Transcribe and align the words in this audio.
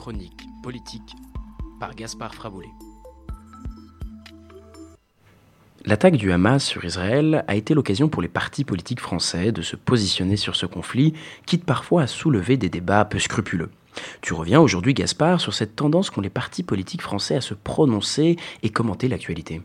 Chronique 0.00 0.46
politique 0.62 1.14
par 1.78 1.94
Gaspard 1.94 2.34
Fraboulet. 2.34 2.70
L'attaque 5.84 6.16
du 6.16 6.32
Hamas 6.32 6.64
sur 6.64 6.86
Israël 6.86 7.44
a 7.46 7.54
été 7.54 7.74
l'occasion 7.74 8.08
pour 8.08 8.22
les 8.22 8.28
partis 8.28 8.64
politiques 8.64 9.00
français 9.00 9.52
de 9.52 9.60
se 9.60 9.76
positionner 9.76 10.38
sur 10.38 10.56
ce 10.56 10.64
conflit, 10.64 11.12
quitte 11.44 11.66
parfois 11.66 12.04
à 12.04 12.06
soulever 12.06 12.56
des 12.56 12.70
débats 12.70 13.04
peu 13.04 13.18
scrupuleux. 13.18 13.68
Tu 14.22 14.32
reviens 14.32 14.58
aujourd'hui, 14.58 14.94
Gaspard, 14.94 15.38
sur 15.38 15.52
cette 15.52 15.76
tendance 15.76 16.08
qu'ont 16.08 16.22
les 16.22 16.30
partis 16.30 16.62
politiques 16.62 17.02
français 17.02 17.36
à 17.36 17.42
se 17.42 17.52
prononcer 17.52 18.36
et 18.62 18.70
commenter 18.70 19.06
l'actualité. 19.06 19.60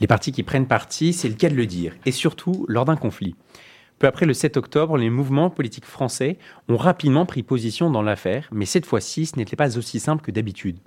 Les 0.00 0.08
partis 0.08 0.32
qui 0.32 0.42
prennent 0.42 0.66
parti, 0.66 1.12
c'est 1.12 1.28
le 1.28 1.36
cas 1.36 1.48
de 1.48 1.54
le 1.54 1.66
dire, 1.66 1.94
et 2.06 2.10
surtout 2.10 2.64
lors 2.66 2.86
d'un 2.86 2.96
conflit. 2.96 3.36
Peu 4.00 4.06
après 4.06 4.24
le 4.24 4.32
7 4.32 4.56
octobre, 4.56 4.96
les 4.96 5.10
mouvements 5.10 5.50
politiques 5.50 5.84
français 5.84 6.38
ont 6.70 6.78
rapidement 6.78 7.26
pris 7.26 7.42
position 7.42 7.90
dans 7.90 8.00
l'affaire, 8.00 8.48
mais 8.50 8.64
cette 8.64 8.86
fois-ci, 8.86 9.26
ce 9.26 9.36
n'était 9.36 9.56
pas 9.56 9.76
aussi 9.76 10.00
simple 10.00 10.22
que 10.22 10.30
d'habitude, 10.30 10.78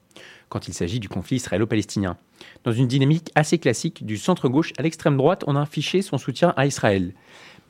quand 0.49 0.67
il 0.67 0.73
s'agit 0.73 0.99
du 0.99 1.09
conflit 1.09 1.35
israélo-palestinien. 1.35 2.17
Dans 2.63 2.71
une 2.71 2.87
dynamique 2.87 3.29
assez 3.35 3.59
classique, 3.59 4.03
du 4.03 4.17
centre-gauche 4.17 4.73
à 4.79 4.81
l'extrême 4.81 5.15
droite, 5.15 5.43
on 5.45 5.55
a 5.55 5.61
affiché 5.61 6.01
son 6.01 6.17
soutien 6.17 6.55
à 6.57 6.65
Israël. 6.65 7.13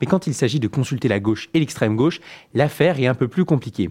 Mais 0.00 0.06
quand 0.06 0.26
il 0.26 0.32
s'agit 0.32 0.60
de 0.60 0.66
consulter 0.66 1.08
la 1.08 1.20
gauche 1.20 1.50
et 1.52 1.60
l'extrême 1.60 1.94
gauche, 1.94 2.22
l'affaire 2.54 2.98
est 2.98 3.06
un 3.06 3.14
peu 3.14 3.28
plus 3.28 3.44
compliquée. 3.44 3.90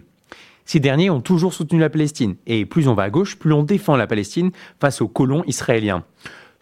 Ces 0.64 0.80
derniers 0.80 1.10
ont 1.10 1.20
toujours 1.20 1.54
soutenu 1.54 1.78
la 1.78 1.88
Palestine, 1.88 2.34
et 2.48 2.66
plus 2.66 2.88
on 2.88 2.94
va 2.94 3.04
à 3.04 3.10
gauche, 3.10 3.36
plus 3.36 3.52
on 3.52 3.62
défend 3.62 3.94
la 3.96 4.08
Palestine 4.08 4.50
face 4.80 5.00
aux 5.00 5.08
colons 5.08 5.44
israéliens. 5.46 6.02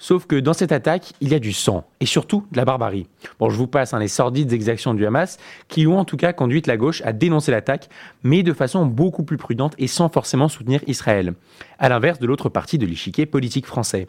Sauf 0.02 0.26
que 0.26 0.34
dans 0.34 0.52
cette 0.52 0.72
attaque, 0.72 1.12
il 1.20 1.28
y 1.28 1.34
a 1.36 1.38
du 1.38 1.52
sang 1.52 1.84
et 2.00 2.06
surtout 2.06 2.44
de 2.50 2.56
la 2.56 2.64
barbarie. 2.64 3.06
Bon, 3.38 3.50
je 3.50 3.56
vous 3.56 3.68
passe 3.68 3.94
hein, 3.94 4.00
les 4.00 4.08
sordides 4.08 4.52
exactions 4.52 4.94
du 4.94 5.06
Hamas 5.06 5.38
qui 5.68 5.86
ont 5.86 5.96
en 5.96 6.04
tout 6.04 6.16
cas 6.16 6.32
conduit 6.32 6.60
la 6.66 6.76
gauche 6.76 7.02
à 7.04 7.12
dénoncer 7.12 7.52
l'attaque, 7.52 7.88
mais 8.24 8.42
de 8.42 8.52
façon 8.52 8.84
beaucoup 8.84 9.22
plus 9.22 9.36
prudente 9.36 9.76
et 9.78 9.86
sans 9.86 10.08
forcément 10.08 10.48
soutenir 10.48 10.80
Israël. 10.88 11.34
À 11.78 11.88
l'inverse 11.88 12.18
de 12.18 12.26
l'autre 12.26 12.48
partie 12.48 12.78
de 12.78 12.86
l'échiquier 12.86 13.26
politique 13.26 13.64
français. 13.64 14.08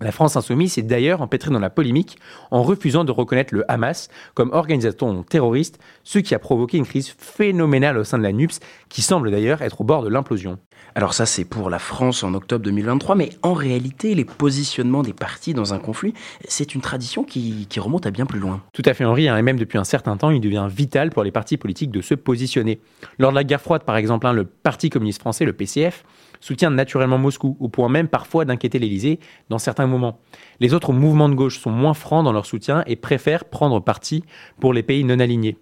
La 0.00 0.10
France 0.10 0.36
insoumise 0.36 0.72
s'est 0.72 0.82
d'ailleurs 0.82 1.20
empêtrée 1.20 1.50
dans 1.50 1.58
la 1.58 1.68
polémique 1.68 2.16
en 2.50 2.62
refusant 2.62 3.04
de 3.04 3.12
reconnaître 3.12 3.54
le 3.54 3.70
Hamas 3.70 4.08
comme 4.32 4.52
organisateur 4.54 5.22
terroriste, 5.28 5.78
ce 6.02 6.18
qui 6.18 6.34
a 6.34 6.38
provoqué 6.38 6.78
une 6.78 6.86
crise 6.86 7.10
phénoménale 7.10 7.98
au 7.98 8.04
sein 8.04 8.16
de 8.16 8.22
la 8.22 8.32
NUPS, 8.32 8.60
qui 8.88 9.02
semble 9.02 9.30
d'ailleurs 9.30 9.60
être 9.60 9.82
au 9.82 9.84
bord 9.84 10.02
de 10.02 10.08
l'implosion. 10.08 10.58
Alors 10.94 11.12
ça 11.12 11.26
c'est 11.26 11.44
pour 11.44 11.68
la 11.68 11.78
France 11.78 12.22
en 12.22 12.32
octobre 12.32 12.64
2023, 12.64 13.16
mais 13.16 13.30
en 13.42 13.52
réalité 13.52 14.14
les 14.14 14.24
positionnements 14.24 15.02
des 15.02 15.12
partis 15.12 15.52
dans 15.52 15.74
un 15.74 15.78
conflit, 15.78 16.14
c'est 16.48 16.74
une 16.74 16.80
tradition 16.80 17.22
qui, 17.22 17.66
remonte 17.76 18.06
à 18.06 18.10
bien 18.10 18.24
plus 18.24 18.40
loin. 18.40 18.62
Tout 18.72 18.82
à 18.86 18.94
fait 18.94 19.04
Henri, 19.04 19.28
hein, 19.28 19.36
et 19.36 19.42
même 19.42 19.58
depuis 19.58 19.76
un 19.76 19.84
certain 19.84 20.16
temps, 20.16 20.30
il 20.30 20.40
devient 20.40 20.66
vital 20.70 21.10
pour 21.10 21.22
les 21.22 21.30
partis 21.30 21.58
politiques 21.58 21.90
de 21.90 22.00
se 22.00 22.14
positionner. 22.14 22.80
Lors 23.18 23.30
de 23.30 23.36
la 23.36 23.44
guerre 23.44 23.60
froide 23.60 23.82
par 23.82 23.96
exemple, 23.96 24.26
hein, 24.26 24.32
le 24.32 24.44
Parti 24.44 24.88
communiste 24.88 25.20
français, 25.20 25.44
le 25.44 25.52
PCF, 25.52 26.04
soutient 26.40 26.70
naturellement 26.70 27.18
Moscou, 27.18 27.56
au 27.60 27.68
point 27.68 27.88
même 27.88 28.08
parfois 28.08 28.44
d'inquiéter 28.44 28.78
l'Élysée 28.78 29.20
dans 29.50 29.58
certains 29.58 29.86
moments. 29.86 30.20
Les 30.60 30.74
autres 30.74 30.92
mouvements 30.92 31.28
de 31.28 31.34
gauche 31.34 31.58
sont 31.58 31.70
moins 31.70 31.94
francs 31.94 32.24
dans 32.24 32.32
leur 32.32 32.46
soutien 32.46 32.84
et 32.86 32.96
préfèrent 32.96 33.44
prendre 33.44 33.80
parti 33.80 34.24
pour 34.60 34.72
les 34.72 34.82
pays 34.82 35.04
non 35.04 35.18
alignés. 35.18 35.58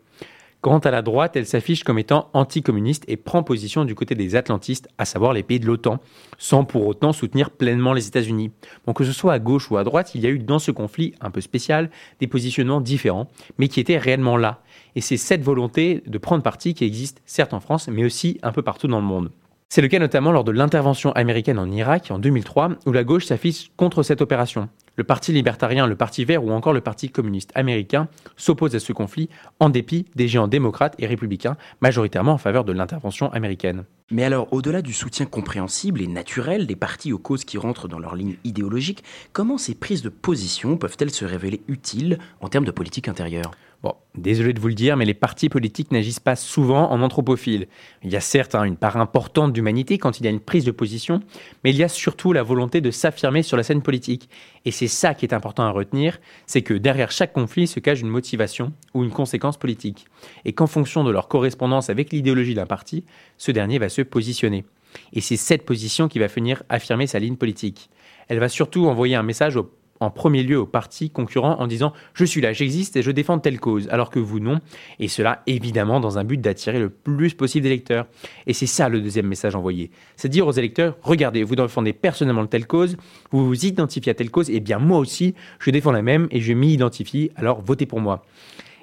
Quant 0.64 0.78
à 0.78 0.90
la 0.90 1.02
droite, 1.02 1.36
elle 1.36 1.44
s'affiche 1.44 1.84
comme 1.84 1.98
étant 1.98 2.30
anticommuniste 2.32 3.04
et 3.06 3.18
prend 3.18 3.42
position 3.42 3.84
du 3.84 3.94
côté 3.94 4.14
des 4.14 4.34
atlantistes, 4.34 4.88
à 4.96 5.04
savoir 5.04 5.34
les 5.34 5.42
pays 5.42 5.60
de 5.60 5.66
l'OTAN, 5.66 5.98
sans 6.38 6.64
pour 6.64 6.86
autant 6.86 7.12
soutenir 7.12 7.50
pleinement 7.50 7.92
les 7.92 8.08
États-Unis. 8.08 8.50
Donc 8.86 8.96
que 8.96 9.04
ce 9.04 9.12
soit 9.12 9.34
à 9.34 9.38
gauche 9.38 9.70
ou 9.70 9.76
à 9.76 9.84
droite, 9.84 10.14
il 10.14 10.22
y 10.22 10.26
a 10.26 10.30
eu 10.30 10.38
dans 10.38 10.58
ce 10.58 10.70
conflit 10.70 11.12
un 11.20 11.30
peu 11.30 11.42
spécial 11.42 11.90
des 12.18 12.26
positionnements 12.28 12.80
différents, 12.80 13.28
mais 13.58 13.68
qui 13.68 13.78
étaient 13.78 13.98
réellement 13.98 14.38
là. 14.38 14.62
Et 14.96 15.02
c'est 15.02 15.18
cette 15.18 15.42
volonté 15.42 16.02
de 16.06 16.16
prendre 16.16 16.42
parti 16.42 16.72
qui 16.72 16.86
existe 16.86 17.20
certes 17.26 17.52
en 17.52 17.60
France, 17.60 17.88
mais 17.88 18.06
aussi 18.06 18.38
un 18.42 18.50
peu 18.50 18.62
partout 18.62 18.86
dans 18.86 19.00
le 19.00 19.06
monde. 19.06 19.32
C'est 19.68 19.82
le 19.82 19.88
cas 19.88 19.98
notamment 19.98 20.32
lors 20.32 20.44
de 20.44 20.52
l'intervention 20.52 21.12
américaine 21.12 21.58
en 21.58 21.70
Irak 21.70 22.06
en 22.10 22.18
2003, 22.18 22.70
où 22.86 22.92
la 22.92 23.04
gauche 23.04 23.26
s'affiche 23.26 23.70
contre 23.76 24.02
cette 24.02 24.22
opération. 24.22 24.70
Le 24.96 25.04
Parti 25.04 25.32
libertarien, 25.32 25.86
le 25.86 25.96
Parti 25.96 26.24
vert 26.24 26.44
ou 26.44 26.52
encore 26.52 26.72
le 26.72 26.80
Parti 26.80 27.10
communiste 27.10 27.50
américain 27.54 28.08
s'opposent 28.36 28.76
à 28.76 28.80
ce 28.80 28.92
conflit 28.92 29.28
en 29.58 29.68
dépit 29.68 30.06
des 30.14 30.28
géants 30.28 30.46
démocrates 30.46 30.94
et 30.98 31.06
républicains, 31.06 31.56
majoritairement 31.80 32.34
en 32.34 32.38
faveur 32.38 32.64
de 32.64 32.72
l'intervention 32.72 33.32
américaine. 33.32 33.84
Mais 34.10 34.22
alors, 34.22 34.52
au-delà 34.52 34.82
du 34.82 34.92
soutien 34.92 35.24
compréhensible 35.24 36.02
et 36.02 36.06
naturel 36.06 36.66
des 36.66 36.76
partis 36.76 37.14
aux 37.14 37.18
causes 37.18 37.46
qui 37.46 37.56
rentrent 37.56 37.88
dans 37.88 37.98
leur 37.98 38.14
ligne 38.14 38.36
idéologique, 38.44 39.02
comment 39.32 39.56
ces 39.56 39.74
prises 39.74 40.02
de 40.02 40.10
position 40.10 40.76
peuvent-elles 40.76 41.10
se 41.10 41.24
révéler 41.24 41.62
utiles 41.68 42.18
en 42.42 42.48
termes 42.48 42.66
de 42.66 42.70
politique 42.70 43.08
intérieure? 43.08 43.52
Bon, 43.84 43.96
désolé 44.14 44.54
de 44.54 44.60
vous 44.60 44.68
le 44.68 44.74
dire, 44.74 44.96
mais 44.96 45.04
les 45.04 45.12
partis 45.12 45.50
politiques 45.50 45.92
n'agissent 45.92 46.18
pas 46.18 46.36
souvent 46.36 46.90
en 46.90 47.02
anthropophile. 47.02 47.68
Il 48.02 48.10
y 48.10 48.16
a 48.16 48.20
certes 48.20 48.54
hein, 48.54 48.64
une 48.64 48.78
part 48.78 48.96
importante 48.96 49.52
d'humanité 49.52 49.98
quand 49.98 50.18
il 50.18 50.24
y 50.24 50.26
a 50.26 50.30
une 50.30 50.40
prise 50.40 50.64
de 50.64 50.70
position, 50.70 51.20
mais 51.62 51.70
il 51.70 51.76
y 51.76 51.82
a 51.82 51.88
surtout 51.88 52.32
la 52.32 52.42
volonté 52.42 52.80
de 52.80 52.90
s'affirmer 52.90 53.42
sur 53.42 53.58
la 53.58 53.62
scène 53.62 53.82
politique. 53.82 54.30
Et 54.64 54.70
c'est 54.70 54.88
ça 54.88 55.12
qui 55.12 55.26
est 55.26 55.34
important 55.34 55.64
à 55.64 55.70
retenir, 55.70 56.18
c'est 56.46 56.62
que 56.62 56.72
derrière 56.72 57.10
chaque 57.10 57.34
conflit 57.34 57.66
se 57.66 57.78
cache 57.78 58.00
une 58.00 58.08
motivation 58.08 58.72
ou 58.94 59.04
une 59.04 59.10
conséquence 59.10 59.58
politique. 59.58 60.06
Et 60.46 60.54
qu'en 60.54 60.66
fonction 60.66 61.04
de 61.04 61.10
leur 61.10 61.28
correspondance 61.28 61.90
avec 61.90 62.10
l'idéologie 62.10 62.54
d'un 62.54 62.64
parti, 62.64 63.04
ce 63.36 63.50
dernier 63.50 63.78
va 63.78 63.90
se 63.94 64.02
positionner. 64.02 64.64
Et 65.12 65.20
c'est 65.20 65.36
cette 65.36 65.64
position 65.64 66.08
qui 66.08 66.18
va 66.18 66.26
venir 66.26 66.62
affirmer 66.68 67.06
sa 67.06 67.18
ligne 67.18 67.36
politique. 67.36 67.90
Elle 68.28 68.38
va 68.38 68.48
surtout 68.48 68.86
envoyer 68.86 69.16
un 69.16 69.22
message 69.22 69.58
en 70.00 70.10
premier 70.10 70.42
lieu 70.42 70.58
aux 70.58 70.66
partis 70.66 71.10
concurrents 71.10 71.60
en 71.60 71.66
disant 71.66 71.92
je 72.14 72.24
suis 72.24 72.40
là, 72.40 72.52
j'existe 72.52 72.96
et 72.96 73.02
je 73.02 73.10
défends 73.10 73.38
telle 73.38 73.60
cause, 73.60 73.88
alors 73.90 74.10
que 74.10 74.18
vous 74.18 74.40
non. 74.40 74.60
Et 74.98 75.08
cela 75.08 75.42
évidemment 75.46 76.00
dans 76.00 76.18
un 76.18 76.24
but 76.24 76.40
d'attirer 76.40 76.78
le 76.78 76.90
plus 76.90 77.34
possible 77.34 77.62
d'électeurs. 77.62 78.06
Et 78.46 78.52
c'est 78.52 78.66
ça 78.66 78.88
le 78.88 79.00
deuxième 79.00 79.26
message 79.26 79.54
envoyé. 79.54 79.90
C'est 80.16 80.28
dire 80.28 80.46
aux 80.46 80.52
électeurs 80.52 80.96
regardez, 81.02 81.42
vous 81.42 81.56
défendez 81.56 81.92
personnellement 81.92 82.46
telle 82.46 82.66
cause, 82.66 82.96
vous 83.30 83.46
vous 83.46 83.66
identifiez 83.66 84.10
à 84.10 84.14
telle 84.14 84.30
cause, 84.30 84.50
et 84.50 84.60
bien 84.60 84.78
moi 84.78 84.98
aussi 84.98 85.34
je 85.58 85.70
défends 85.70 85.92
la 85.92 86.02
même 86.02 86.28
et 86.30 86.40
je 86.40 86.52
m'y 86.52 86.72
identifie, 86.72 87.30
alors 87.36 87.60
votez 87.62 87.86
pour 87.86 88.00
moi. 88.00 88.24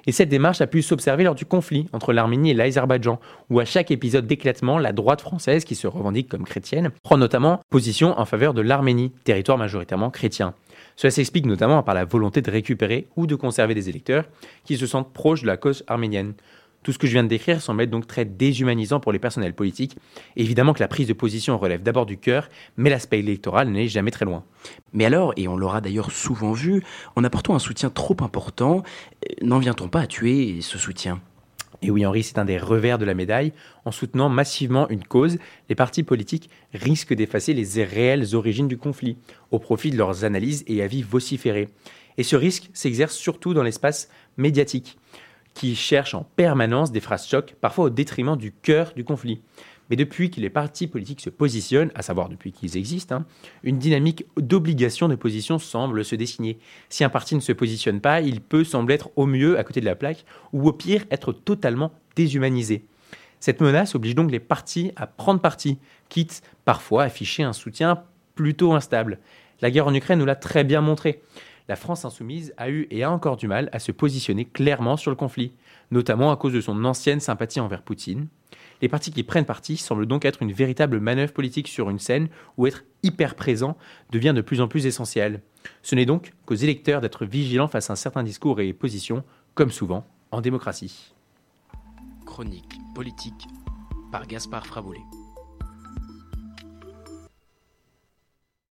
Et 0.06 0.12
cette 0.12 0.28
démarche 0.28 0.60
a 0.60 0.66
pu 0.66 0.82
s'observer 0.82 1.24
lors 1.24 1.34
du 1.34 1.44
conflit 1.44 1.88
entre 1.92 2.12
l'Arménie 2.12 2.50
et 2.50 2.54
l'Azerbaïdjan, 2.54 3.20
où 3.50 3.60
à 3.60 3.64
chaque 3.64 3.90
épisode 3.90 4.26
d'éclatement, 4.26 4.78
la 4.78 4.92
droite 4.92 5.20
française, 5.20 5.64
qui 5.64 5.74
se 5.74 5.86
revendique 5.86 6.28
comme 6.28 6.44
chrétienne, 6.44 6.90
prend 7.02 7.16
notamment 7.16 7.60
position 7.70 8.18
en 8.18 8.24
faveur 8.24 8.54
de 8.54 8.62
l'Arménie, 8.62 9.12
territoire 9.24 9.58
majoritairement 9.58 10.10
chrétien. 10.10 10.54
Cela 10.96 11.10
s'explique 11.10 11.46
notamment 11.46 11.82
par 11.82 11.94
la 11.94 12.04
volonté 12.04 12.42
de 12.42 12.50
récupérer 12.50 13.06
ou 13.16 13.26
de 13.26 13.34
conserver 13.34 13.74
des 13.74 13.88
électeurs 13.88 14.24
qui 14.64 14.76
se 14.76 14.86
sentent 14.86 15.12
proches 15.12 15.42
de 15.42 15.46
la 15.46 15.56
cause 15.56 15.84
arménienne. 15.86 16.34
Tout 16.82 16.92
ce 16.92 16.98
que 16.98 17.06
je 17.06 17.12
viens 17.12 17.22
de 17.22 17.28
décrire 17.28 17.60
semble 17.60 17.82
être 17.82 17.90
donc 17.90 18.06
très 18.06 18.24
déshumanisant 18.24 18.98
pour 18.98 19.12
les 19.12 19.20
personnels 19.20 19.54
politiques. 19.54 19.96
évidemment 20.36 20.72
que 20.72 20.80
la 20.80 20.88
prise 20.88 21.06
de 21.06 21.12
position 21.12 21.56
relève 21.56 21.82
d'abord 21.82 22.06
du 22.06 22.18
cœur, 22.18 22.48
mais 22.76 22.90
l'aspect 22.90 23.20
électoral 23.20 23.68
n'est 23.68 23.88
jamais 23.88 24.10
très 24.10 24.24
loin. 24.24 24.44
Mais 24.92 25.04
alors, 25.04 25.32
et 25.36 25.46
on 25.46 25.56
l'aura 25.56 25.80
d'ailleurs 25.80 26.10
souvent 26.10 26.52
vu, 26.52 26.82
en 27.14 27.24
apportant 27.24 27.54
un 27.54 27.60
soutien 27.60 27.90
trop 27.90 28.16
important, 28.20 28.82
euh, 29.24 29.34
n'en 29.42 29.58
vient-on 29.58 29.88
pas 29.88 30.00
à 30.00 30.06
tuer 30.06 30.60
ce 30.60 30.78
soutien? 30.78 31.20
Et 31.82 31.90
oui, 31.90 32.06
Henri, 32.06 32.22
c'est 32.22 32.38
un 32.38 32.44
des 32.44 32.58
revers 32.58 32.98
de 32.98 33.04
la 33.04 33.14
médaille. 33.14 33.52
En 33.84 33.90
soutenant 33.90 34.28
massivement 34.28 34.88
une 34.88 35.02
cause, 35.02 35.38
les 35.68 35.74
partis 35.74 36.04
politiques 36.04 36.48
risquent 36.72 37.14
d'effacer 37.14 37.54
les 37.54 37.84
réelles 37.84 38.34
origines 38.34 38.68
du 38.68 38.78
conflit, 38.78 39.16
au 39.50 39.58
profit 39.58 39.90
de 39.90 39.96
leurs 39.96 40.24
analyses 40.24 40.62
et 40.68 40.82
avis 40.82 41.02
vociférés. 41.02 41.68
Et 42.18 42.22
ce 42.22 42.36
risque 42.36 42.70
s'exerce 42.72 43.14
surtout 43.14 43.52
dans 43.52 43.64
l'espace 43.64 44.08
médiatique, 44.36 44.98
qui 45.54 45.74
cherche 45.76 46.14
en 46.14 46.26
permanence 46.36 46.92
des 46.92 47.00
phrases 47.00 47.26
chocs, 47.26 47.54
parfois 47.60 47.86
au 47.86 47.90
détriment 47.90 48.36
du 48.36 48.52
cœur 48.52 48.92
du 48.94 49.04
conflit. 49.04 49.40
Mais 49.90 49.96
depuis 49.96 50.30
que 50.30 50.40
les 50.40 50.48
partis 50.48 50.86
politiques 50.86 51.20
se 51.20 51.28
positionnent, 51.28 51.90
à 51.94 52.02
savoir 52.02 52.28
depuis 52.28 52.52
qu'ils 52.52 52.76
existent, 52.76 53.16
hein, 53.16 53.26
une 53.62 53.78
dynamique 53.78 54.24
d'obligation 54.36 55.08
de 55.08 55.16
position 55.16 55.58
semble 55.58 56.04
se 56.04 56.14
dessiner. 56.14 56.58
Si 56.88 57.04
un 57.04 57.08
parti 57.08 57.34
ne 57.34 57.40
se 57.40 57.52
positionne 57.52 58.00
pas, 58.00 58.22
il 58.22 58.40
peut 58.40 58.64
sembler 58.64 58.94
être 58.94 59.10
au 59.16 59.26
mieux 59.26 59.58
à 59.58 59.64
côté 59.64 59.80
de 59.80 59.84
la 59.84 59.94
plaque, 59.94 60.24
ou 60.52 60.66
au 60.66 60.72
pire 60.72 61.04
être 61.10 61.32
totalement 61.32 61.92
déshumanisé. 62.16 62.86
Cette 63.38 63.60
menace 63.60 63.94
oblige 63.94 64.14
donc 64.14 64.30
les 64.30 64.40
partis 64.40 64.92
à 64.96 65.06
prendre 65.06 65.40
parti, 65.40 65.78
quitte 66.08 66.42
parfois 66.64 67.02
à 67.02 67.06
afficher 67.06 67.42
un 67.42 67.52
soutien 67.52 68.04
plutôt 68.34 68.72
instable. 68.72 69.18
La 69.60 69.70
guerre 69.70 69.88
en 69.88 69.94
Ukraine 69.94 70.20
nous 70.20 70.24
l'a 70.24 70.36
très 70.36 70.64
bien 70.64 70.80
montré. 70.80 71.20
La 71.68 71.76
France 71.76 72.04
insoumise 72.04 72.52
a 72.56 72.70
eu 72.70 72.86
et 72.90 73.02
a 73.02 73.10
encore 73.10 73.36
du 73.36 73.48
mal 73.48 73.68
à 73.72 73.78
se 73.78 73.92
positionner 73.92 74.44
clairement 74.44 74.96
sur 74.96 75.10
le 75.10 75.16
conflit, 75.16 75.52
notamment 75.90 76.32
à 76.32 76.36
cause 76.36 76.52
de 76.52 76.60
son 76.60 76.84
ancienne 76.84 77.20
sympathie 77.20 77.60
envers 77.60 77.82
Poutine, 77.82 78.28
les 78.82 78.88
partis 78.88 79.12
qui 79.12 79.22
prennent 79.22 79.44
parti 79.44 79.76
semblent 79.76 80.06
donc 80.06 80.24
être 80.24 80.42
une 80.42 80.52
véritable 80.52 80.98
manœuvre 80.98 81.32
politique 81.32 81.68
sur 81.68 81.88
une 81.88 82.00
scène 82.00 82.28
où 82.56 82.66
être 82.66 82.84
hyper 83.04 83.36
présent 83.36 83.76
devient 84.10 84.32
de 84.34 84.40
plus 84.40 84.60
en 84.60 84.68
plus 84.68 84.86
essentiel. 84.86 85.40
Ce 85.82 85.94
n'est 85.94 86.04
donc 86.04 86.32
qu'aux 86.46 86.56
électeurs 86.56 87.00
d'être 87.00 87.24
vigilants 87.24 87.68
face 87.68 87.90
à 87.90 87.92
un 87.92 87.96
certain 87.96 88.24
discours 88.24 88.60
et 88.60 88.72
positions, 88.72 89.22
comme 89.54 89.70
souvent 89.70 90.04
en 90.32 90.40
démocratie. 90.40 91.14
Chronique 92.26 92.78
politique 92.94 93.46
par 94.10 94.26
Gaspard 94.26 94.66
Fraboulet. 94.66 95.21